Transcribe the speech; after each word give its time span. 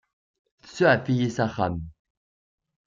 Tsuɛef-iyi 0.63 1.29
s 1.35 1.37
axxam. 1.45 1.75